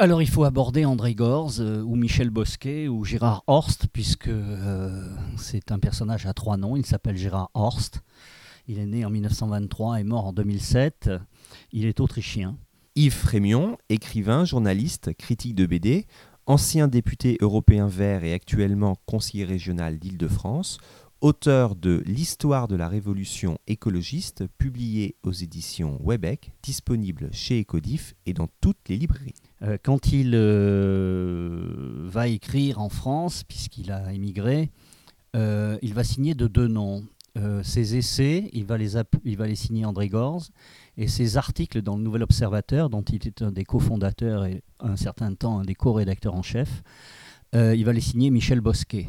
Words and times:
Alors 0.00 0.22
il 0.22 0.30
faut 0.30 0.44
aborder 0.44 0.86
André 0.86 1.14
Gorz 1.14 1.60
euh, 1.60 1.82
ou 1.82 1.94
Michel 1.94 2.30
Bosquet 2.30 2.88
ou 2.88 3.04
Gérard 3.04 3.44
Horst, 3.46 3.86
puisque 3.92 4.28
euh, 4.28 5.06
c'est 5.36 5.72
un 5.72 5.78
personnage 5.78 6.24
à 6.24 6.32
trois 6.32 6.56
noms. 6.56 6.74
Il 6.74 6.86
s'appelle 6.86 7.18
Gérard 7.18 7.50
Horst. 7.52 8.00
Il 8.66 8.78
est 8.78 8.86
né 8.86 9.04
en 9.04 9.10
1923 9.10 10.00
et 10.00 10.04
mort 10.04 10.24
en 10.24 10.32
2007. 10.32 11.10
Il 11.72 11.84
est 11.84 12.00
autrichien. 12.00 12.56
Yves 12.96 13.12
Frémion, 13.12 13.76
écrivain, 13.90 14.46
journaliste, 14.46 15.12
critique 15.18 15.54
de 15.54 15.66
BD, 15.66 16.06
ancien 16.46 16.88
député 16.88 17.36
européen 17.42 17.86
vert 17.86 18.24
et 18.24 18.32
actuellement 18.32 18.96
conseiller 19.04 19.44
régional 19.44 19.98
d'Île-de-France, 19.98 20.78
auteur 21.20 21.76
de 21.76 22.02
L'histoire 22.06 22.68
de 22.68 22.76
la 22.76 22.88
révolution 22.88 23.58
écologiste, 23.66 24.46
publié 24.58 25.16
aux 25.22 25.32
éditions 25.32 26.00
Webec, 26.02 26.52
disponible 26.62 27.28
chez 27.32 27.60
Ecodif 27.60 28.14
et 28.26 28.32
dans 28.32 28.48
toutes 28.60 28.88
les 28.88 28.96
librairies. 28.96 29.34
Euh, 29.62 29.76
quand 29.82 30.12
il 30.12 30.32
euh, 30.34 32.06
va 32.06 32.28
écrire 32.28 32.80
en 32.80 32.88
France, 32.88 33.44
puisqu'il 33.44 33.92
a 33.92 34.12
émigré, 34.12 34.70
euh, 35.36 35.78
il 35.82 35.94
va 35.94 36.04
signer 36.04 36.34
de 36.34 36.46
deux 36.46 36.68
noms. 36.68 37.04
ses 37.62 37.96
essais, 37.96 38.50
il 38.52 38.64
va, 38.64 38.76
les 38.76 38.96
il 39.24 39.36
va 39.36 39.46
les 39.46 39.54
signer 39.54 39.84
André 39.84 40.08
Gorz, 40.08 40.50
et 40.96 41.08
ses 41.08 41.36
articles 41.36 41.80
dans 41.80 41.96
le 41.96 42.02
Nouvel 42.02 42.22
Observateur, 42.22 42.90
dont 42.90 43.02
il 43.02 43.26
est 43.26 43.42
un 43.42 43.52
des 43.52 43.64
cofondateurs 43.64 44.44
et 44.44 44.62
un 44.80 44.96
certain 44.96 45.34
temps 45.34 45.60
un 45.60 45.64
des 45.64 45.74
co-rédacteurs 45.74 46.34
en 46.34 46.42
chef, 46.42 46.82
il 47.54 47.84
va 47.84 47.92
les 47.92 48.00
signer 48.00 48.30
Michel 48.30 48.60
Bosquet. 48.60 49.06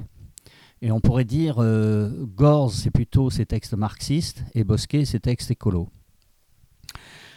Et 0.81 0.91
on 0.91 0.99
pourrait 0.99 1.26
dire, 1.26 1.58
euh, 1.59 2.09
Gorz, 2.35 2.73
c'est 2.73 2.90
plutôt 2.90 3.30
ses 3.30 3.45
textes 3.45 3.76
marxistes, 3.76 4.44
et 4.55 4.63
Bosquet, 4.63 5.05
ses 5.05 5.20
textes 5.20 5.52
écolos. 5.52 5.90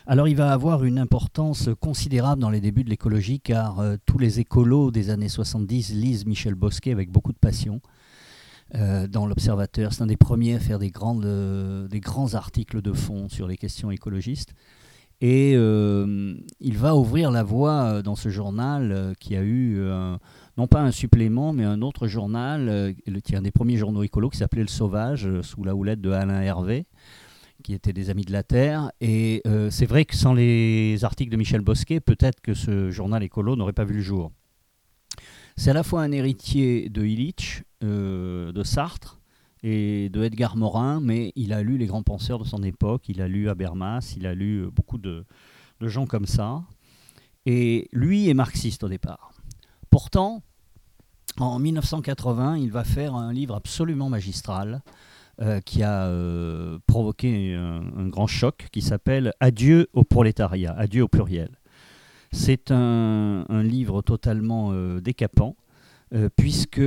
Alors 0.07 0.29
il 0.29 0.37
va 0.37 0.53
avoir 0.53 0.85
une 0.85 0.99
importance 0.99 1.71
considérable 1.81 2.41
dans 2.41 2.51
les 2.51 2.61
débuts 2.61 2.85
de 2.85 2.91
l'écologie, 2.91 3.41
car 3.41 3.81
euh, 3.81 3.97
tous 4.07 4.19
les 4.19 4.41
écolos 4.41 4.91
des 4.91 5.11
années 5.11 5.29
70 5.29 5.95
lisent 5.95 6.27
Michel 6.27 6.55
Bosquet 6.55 6.93
avec 6.93 7.11
beaucoup 7.11 7.33
de 7.33 7.39
passion. 7.39 7.81
Euh, 8.75 9.07
dans 9.07 9.27
l'Observateur, 9.27 9.93
c'est 9.93 10.03
un 10.03 10.07
des 10.07 10.17
premiers 10.17 10.55
à 10.55 10.61
faire 10.61 10.79
des, 10.79 10.91
grandes, 10.91 11.27
des 11.89 12.01
grands 12.01 12.35
articles 12.35 12.81
de 12.81 12.93
fond 12.93 13.29
sur 13.29 13.47
les 13.47 13.59
questions 13.59 13.91
écologistes. 13.91 14.55
Et 15.21 15.53
il 15.53 16.77
va 16.77 16.97
ouvrir 16.97 17.31
la 17.31 17.43
voie 17.43 18.03
dans 18.03 18.17
ce 18.17 18.29
journal 18.29 19.15
qui 19.21 19.37
a 19.37 19.43
eu 19.43 19.81
non 20.57 20.67
pas 20.67 20.81
un 20.81 20.93
supplément, 20.93 21.53
mais 21.53 21.65
un 21.65 21.83
autre 21.83 22.07
journal, 22.07 22.69
euh, 22.69 22.93
qui 23.25 23.35
un 23.35 23.43
des 23.43 23.51
premiers 23.51 23.77
journaux 23.77 24.03
écolos, 24.03 24.31
qui 24.31 24.39
s'appelait 24.39 24.63
Le 24.63 24.69
Sauvage, 24.69 25.27
euh, 25.27 25.43
sous 25.43 25.65
la 25.65 25.75
houlette 25.75 26.01
de 26.01 26.11
Alain 26.11 26.41
Hervé, 26.41 26.87
qui 27.63 27.75
était 27.75 27.93
des 27.93 28.11
Amis 28.11 28.25
de 28.25 28.33
la 28.33 28.43
Terre. 28.43 28.93
Et 29.01 29.43
euh, 29.47 29.71
c'est 29.71 29.87
vrai 29.87 30.05
que 30.05 30.15
sans 30.15 30.33
les 30.33 31.05
articles 31.05 31.33
de 31.33 31.37
Michel 31.37 31.61
Bosquet, 31.61 32.01
peut-être 32.01 32.41
que 32.41 32.55
ce 32.55 32.91
journal 32.91 33.23
écolo 33.23 33.57
n'aurait 33.57 33.73
pas 33.73 33.85
vu 33.85 33.95
le 33.95 34.03
jour. 34.03 34.31
C'est 35.57 35.71
à 35.71 35.75
la 35.75 35.83
fois 35.83 36.03
un 36.03 36.13
héritier 36.13 36.89
de 36.89 37.05
Illich, 37.05 37.63
de 37.81 38.63
Sartre 38.65 39.21
et 39.63 40.09
de 40.09 40.25
Edgar 40.25 40.57
Morin, 40.57 41.01
mais 41.01 41.33
il 41.37 41.53
a 41.53 41.63
lu 41.63 41.79
les 41.79 41.87
grands 41.87 42.03
penseurs 42.03 42.39
de 42.39 42.45
son 42.45 42.63
époque, 42.63 43.09
il 43.09 43.21
a 43.21 43.29
lu 43.29 43.49
Habermas, 43.49 44.15
il 44.17 44.27
a 44.27 44.35
lu 44.35 44.67
beaucoup 44.73 44.99
de 44.99 45.25
gens 45.81 46.07
comme 46.07 46.27
ça. 46.27 46.63
Et 47.47 47.89
lui 47.93 48.29
est 48.29 48.35
marxiste 48.35 48.83
au 48.83 48.89
départ. 48.89 49.34
Pourtant, 49.95 50.43
en 51.39 51.61
1980, 51.61 52.57
il 52.57 52.73
va 52.73 52.83
faire 52.83 53.15
un 53.15 53.33
livre 53.33 53.55
absolument 53.55 54.09
magistral 54.09 54.83
euh, 55.41 55.61
qui 55.61 55.85
a 55.85 56.07
euh, 56.07 56.81
provoqué 56.89 57.55
un, 57.55 58.09
grand 58.09 58.27
choc 58.27 58.67
qui 58.73 58.83
s'appelle 58.83 59.33
Adieu 59.39 59.87
au 59.93 60.03
prolétariat, 60.03 60.75
Adieu 60.77 61.05
au 61.05 61.07
pluriel. 61.07 61.61
C'est 62.33 62.73
un, 62.73 63.45
livre 63.63 64.03
totalement 64.03 64.71
euh, 64.73 65.01
décapant 65.01 65.55
puisque 66.35 66.83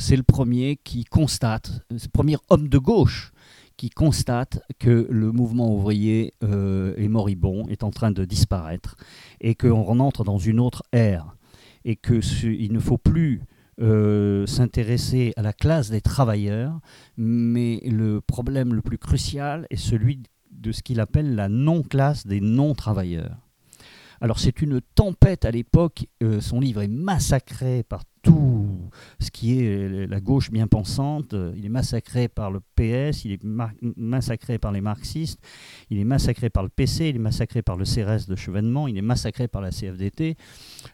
c'est 0.00 0.16
le 0.16 0.24
premier 0.24 0.80
qui 0.82 1.04
constate, 1.04 1.84
c'est 1.90 2.06
le 2.06 2.12
premier 2.12 2.38
homme 2.50 2.68
de 2.68 2.78
gauche 2.78 3.30
qui 3.76 3.88
constate 3.88 4.64
que 4.80 5.06
le 5.08 5.30
mouvement 5.30 5.72
ouvrier 5.72 6.34
est 6.42 7.08
moribond, 7.08 7.68
est 7.68 7.84
en 7.84 7.90
train 7.90 8.10
de 8.10 8.24
disparaître 8.24 8.96
et 9.40 9.54
qu'on 9.54 10.00
entre 10.00 10.22
dans 10.24 10.38
une 10.38 10.58
autre 10.60 10.82
ère 10.92 11.37
et 11.84 11.96
qu'il 11.96 12.72
ne 12.72 12.78
faut 12.78 12.98
plus 12.98 13.42
euh, 13.80 14.46
s'intéresser 14.46 15.32
à 15.36 15.42
la 15.42 15.52
classe 15.52 15.90
des 15.90 16.00
travailleurs, 16.00 16.80
mais 17.16 17.80
le 17.84 18.20
problème 18.20 18.74
le 18.74 18.82
plus 18.82 18.98
crucial 18.98 19.66
est 19.70 19.76
celui 19.76 20.22
de 20.50 20.72
ce 20.72 20.82
qu'il 20.82 20.98
appelle 20.98 21.36
la 21.36 21.48
non-classe 21.48 22.26
des 22.26 22.40
non-travailleurs. 22.40 23.36
Alors 24.20 24.40
c'est 24.40 24.62
une 24.62 24.80
tempête 24.80 25.44
à 25.44 25.52
l'époque, 25.52 26.06
euh, 26.24 26.40
son 26.40 26.58
livre 26.58 26.82
est 26.82 26.88
massacré 26.88 27.84
par 27.84 28.04
tout 28.28 28.90
ce 29.20 29.30
qui 29.30 29.58
est 29.58 30.06
la 30.06 30.20
gauche 30.20 30.50
bien 30.50 30.66
pensante, 30.66 31.34
il 31.56 31.64
est 31.64 31.70
massacré 31.70 32.28
par 32.28 32.50
le 32.50 32.60
PS, 32.60 33.24
il 33.24 33.32
est 33.32 33.40
massacré 33.96 34.58
par 34.58 34.70
les 34.70 34.82
marxistes, 34.82 35.40
il 35.88 35.98
est 35.98 36.04
massacré 36.04 36.50
par 36.50 36.62
le 36.62 36.68
PC, 36.68 37.08
il 37.08 37.16
est 37.16 37.20
massacré 37.20 37.62
par 37.62 37.76
le 37.76 37.84
CRS 37.84 38.26
de 38.28 38.36
Chevènement, 38.36 38.86
il 38.86 38.98
est 38.98 39.02
massacré 39.02 39.48
par 39.48 39.62
la 39.62 39.70
CFDT. 39.70 40.36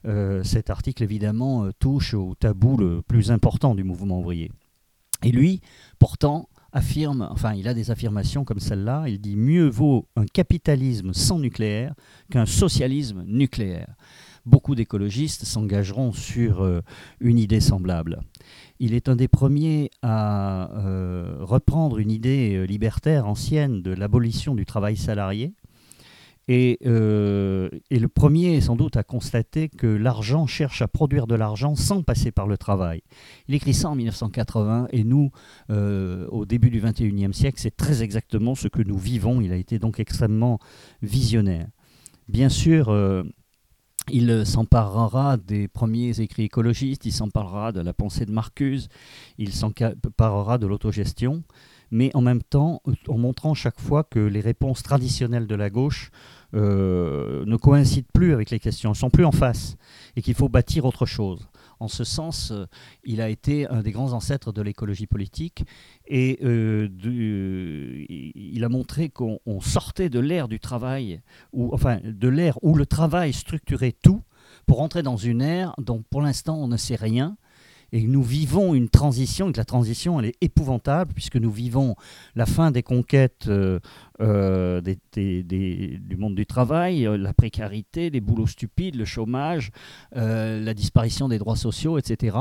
Euh, 0.07 0.45
cet 0.45 0.71
article 0.71 1.03
évidemment 1.03 1.65
euh, 1.65 1.73
touche 1.77 2.15
au 2.15 2.37
tabou 2.37 2.77
le 2.77 3.03
plus 3.03 3.33
important 3.33 3.75
du 3.75 3.83
mouvement 3.83 4.21
ouvrier. 4.21 4.53
Et 5.25 5.33
lui, 5.33 5.61
pourtant, 5.99 6.49
affirme, 6.73 7.29
enfin 7.33 7.55
il 7.55 7.67
a 7.67 7.75
des 7.75 7.91
affirmations 7.91 8.45
comme 8.45 8.61
celle-là, 8.61 9.05
il 9.09 9.21
dit 9.21 9.37
mieux 9.37 9.69
vaut 9.69 10.07
un 10.15 10.27
capitalisme 10.27 11.13
sans 11.15 11.41
nucléaire 11.41 11.95
qu'un 12.31 12.47
socialisme 12.47 13.25
nucléaire. 13.27 13.97
Beaucoup 14.47 14.75
d'écologistes 14.75 15.47
s'engageront 15.47 16.13
sur 16.13 16.63
euh, 16.63 16.83
une 17.21 17.39
idée 17.39 17.61
semblable. 17.61 18.21
Il 18.79 18.93
est 18.93 19.09
un 19.09 19.17
des 19.17 19.29
premiers 19.29 19.91
à 20.03 20.71
euh, 20.77 21.39
reprendre 21.41 21.99
une 21.99 22.11
idée 22.11 22.55
euh, 22.55 22.65
libertaire 22.65 23.27
ancienne 23.27 23.81
de 23.81 23.93
l'abolition 23.93 24.55
du 24.55 24.67
travail 24.67 24.97
salarié, 24.97 25.55
et, 26.47 26.79
le 26.85 28.07
premier, 28.07 28.61
sans 28.61 28.77
doute, 28.77 28.99
à 28.99 29.03
constater 29.03 29.71
que 29.71 29.87
l'argent 29.87 30.47
cherche 30.47 30.83
à 30.83 30.89
produire 30.89 31.27
de 31.27 31.35
l'argent 31.35 31.75
sans 31.75 32.03
passer 32.03 32.33
par 32.33 32.47
le 32.47 32.59
travail. 32.59 33.01
Il 33.49 33.55
écrit 33.55 33.73
ça 33.73 33.89
en 33.89 33.95
1980, 33.95 34.89
et 34.93 35.05
nous, 35.05 35.31
au 35.71 36.45
début 36.45 36.69
du 36.69 36.83
21e 36.83 37.33
siècle, 37.33 37.59
c'est 37.59 37.75
très 37.75 38.03
exactement 38.03 38.55
ce 38.55 38.69
que 38.69 38.83
nous 38.83 38.99
vivons. 38.99 39.41
Il 39.41 39.53
a 39.53 39.57
été 39.57 39.79
donc 39.79 39.99
extrêmement 40.01 40.59
visionnaire. 41.01 41.69
Bien 42.29 42.51
sûr, 42.51 42.93
il 44.11 44.47
s'emparera 44.47 45.37
des 45.37 45.69
premiers 45.69 46.21
écrits 46.21 46.45
écologistes, 46.45 47.07
il 47.07 47.13
s'emparera 47.13 47.73
de 47.73 47.81
la 47.81 47.93
pensée 47.93 48.27
de 48.27 48.33
Marcuse, 48.33 48.89
il 49.39 49.53
s'emparera 49.53 50.59
de 50.59 50.67
l'autogestion 50.67 51.43
mais 51.95 52.11
en 52.15 52.21
même 52.21 52.43
temps 52.43 52.83
en 53.09 53.19
montrant 53.19 53.55
chaque 53.55 53.81
fois 53.81 54.03
que 54.03 54.19
les 54.19 54.41
réponses 54.41 54.83
traditionnelles 54.83 55.47
de 55.47 55.55
la 55.55 55.71
gauche 55.71 56.11
euh, 56.55 57.45
ne 57.47 57.57
coïncident 57.57 58.09
plus 58.13 58.33
avec 58.33 58.51
les 58.51 58.59
questions, 58.59 58.91
ne 58.91 58.95
sont 58.95 59.11
plus 59.11 59.25
en 59.25 59.31
face, 59.31 59.77
et 60.17 60.23
qu'il 60.23 60.35
faut 60.35 60.49
bâtir 60.49 60.85
autre 60.87 61.07
chose. 61.07 61.49
En 61.85 61.89
ce 61.89 62.03
sens, 62.03 62.51
euh, 62.51 62.65
il 63.05 63.21
a 63.21 63.29
été 63.29 63.69
un 63.69 63.83
des 63.83 63.93
grands 63.93 64.15
ancêtres 64.15 64.53
de 64.53 64.63
l'écologie 64.63 65.07
politique 65.07 65.65
et 66.07 66.39
euh, 66.43 66.89
il 68.09 68.65
a 68.65 68.71
montré 68.71 69.11
qu'on 69.11 69.61
sortait 69.61 70.09
de 70.09 70.19
l'ère 70.19 70.49
du 70.49 70.59
travail, 70.61 71.21
ou, 71.53 71.75
enfin 71.75 71.99
de 72.03 72.29
l'ère 72.29 72.59
où 72.63 72.75
le 72.75 72.87
travail 72.87 73.35
structurait 73.35 73.93
tout, 73.93 74.23
pour 74.67 74.81
entrer 74.81 75.03
dans 75.03 75.19
une 75.19 75.43
ère 75.43 75.75
dont 75.77 76.03
pour 76.09 76.23
l'instant 76.23 76.57
on 76.57 76.69
ne 76.69 76.79
sait 76.79 76.97
rien, 76.97 77.37
et 77.95 78.09
nous 78.09 78.25
vivons 78.25 78.75
une 78.75 78.89
transition, 78.89 79.49
et 79.49 79.53
que 79.53 79.59
la 79.59 79.65
transition 79.65 80.19
elle 80.19 80.27
est 80.27 80.37
épouvantable, 80.41 81.13
puisque 81.15 81.37
nous 81.37 81.53
vivons 81.53 81.95
la 82.35 82.45
fin 82.45 82.73
des 82.73 82.83
conquêtes 82.83 83.47
euh, 83.47 83.79
euh, 84.21 84.81
du 85.15 86.17
monde 86.19 86.35
du 86.35 86.45
travail, 86.45 87.07
euh, 87.07 87.17
la 87.17 87.33
précarité, 87.33 88.11
les 88.11 88.21
boulots 88.21 88.49
stupides, 88.49 88.97
le 88.97 89.05
chômage, 89.05 89.71
la 90.13 90.75
disparition 90.75 91.29
des 91.29 91.39
droits 91.39 91.55
sociaux, 91.55 91.97
etc. 91.97 92.37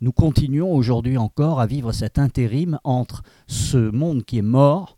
Nous 0.00 0.12
continuons 0.12 0.74
aujourd'hui 0.74 1.18
encore 1.18 1.60
à 1.60 1.66
vivre 1.66 1.92
cet 1.92 2.18
intérim 2.18 2.78
entre 2.82 3.22
ce 3.46 3.76
monde 3.76 4.24
qui 4.24 4.38
est 4.38 4.42
mort, 4.42 4.96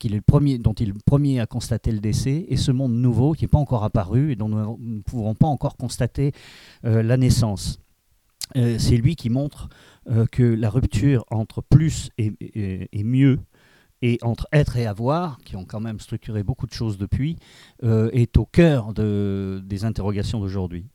dont 0.00 0.04
il 0.06 0.14
est 0.14 0.86
le 0.86 1.00
premier 1.04 1.40
à 1.40 1.46
constater 1.46 1.90
le 1.90 1.98
décès, 1.98 2.46
et 2.48 2.56
ce 2.56 2.70
monde 2.70 2.92
nouveau 2.92 3.32
qui 3.32 3.42
n'est 3.42 3.48
pas 3.48 3.58
encore 3.58 3.82
apparu 3.82 4.30
et 4.30 4.36
dont 4.36 4.48
nous 4.48 4.78
ne 4.78 5.00
pouvons 5.00 5.34
pas 5.34 5.48
encore 5.48 5.76
constater 5.76 6.30
la 6.84 7.16
naissance. 7.16 7.80
Euh, 8.56 8.78
c'est 8.78 8.96
lui 8.96 9.16
qui 9.16 9.30
montre 9.30 9.68
euh, 10.08 10.26
que 10.26 10.42
la 10.42 10.70
rupture 10.70 11.24
entre 11.30 11.62
plus 11.62 12.10
et, 12.18 12.32
mieux 13.04 13.40
et 14.00 14.18
entre 14.22 14.46
être 14.52 14.76
et 14.76 14.86
avoir, 14.86 15.38
qui 15.38 15.56
ont 15.56 15.64
quand 15.64 15.80
même 15.80 16.00
structuré 16.00 16.42
beaucoup 16.42 16.66
de 16.66 16.72
choses 16.72 16.98
depuis, 16.98 17.36
euh, 17.82 18.10
est 18.12 18.36
au 18.36 18.46
cœur 18.46 18.94
des 18.94 19.84
interrogations 19.84 20.40
d'aujourd'hui. 20.40 20.86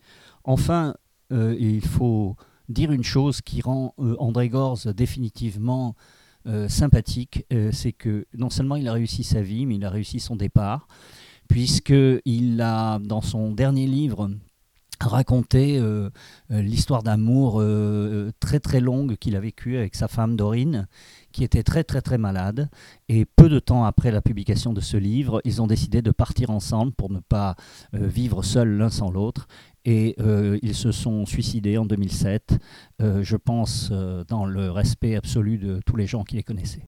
Enfin, 0.44 0.96
il 1.32 1.82
faut 1.82 2.36
dire 2.70 2.92
une 2.92 3.04
chose 3.04 3.42
qui 3.42 3.62
rend 3.62 3.96
André 3.98 4.50
Gorz 4.50 4.88
définitivement 4.88 5.96
sympathique, 6.68 7.46
c'est 7.72 7.92
que 7.92 8.26
non 8.38 8.50
seulement 8.50 8.76
il 8.76 8.88
a 8.88 8.94
réussi 8.94 9.24
sa 9.24 9.42
vie, 9.42 9.66
mais 9.66 9.76
il 9.76 9.86
a 9.86 9.90
réussi 9.90 10.20
son 10.20 10.36
départ, 10.36 10.88
puisqu'il 11.48 12.62
a, 12.62 13.00
dans 13.00 13.22
son 13.22 13.52
dernier 13.52 13.88
livre, 13.88 14.30
raconter 15.08 15.78
euh, 15.78 16.10
euh, 16.52 16.62
l'histoire 16.62 17.04
d'amour 17.04 17.60
euh, 17.60 18.32
très 18.40 18.60
très 18.60 18.80
longue 18.80 19.16
qu'il 19.18 19.36
a 19.36 19.40
vécue 19.40 19.78
avec 19.78 19.96
sa 19.96 20.08
femme 20.08 20.36
Dorine, 20.36 20.88
qui 21.32 21.44
était 21.44 21.64
très 21.64 21.84
très 21.84 22.02
très 22.02 22.18
malade. 22.18 22.70
Et 23.10 23.26
peu 23.26 23.50
de 23.50 23.60
temps 23.60 23.86
après 23.86 24.12
la 24.12 24.22
publication 24.22 24.74
de 24.74 24.82
ce 24.82 24.98
livre, 24.98 25.42
ils 25.46 25.62
ont 25.62 25.68
décidé 25.68 26.02
de 26.02 26.12
partir 26.12 26.50
ensemble 26.50 26.94
pour 26.94 27.10
ne 27.12 27.20
pas 27.20 27.56
vivre 27.94 28.44
seuls 28.44 28.78
l'un 28.78 28.90
sans 28.90 29.12
l'autre. 29.12 29.48
Et 29.86 30.16
ils 30.62 30.76
se 30.76 30.92
sont 30.92 31.26
suicidés 31.26 31.78
en 31.78 31.86
2007, 31.86 32.58
je 33.00 33.36
pense, 33.36 33.92
dans 34.28 34.46
le 34.46 34.72
respect 34.72 35.16
absolu 35.16 35.58
de 35.58 35.82
tous 35.86 35.98
les 35.98 36.08
gens 36.08 36.24
qui 36.24 36.38
les 36.38 36.44
connaissaient. 36.44 36.82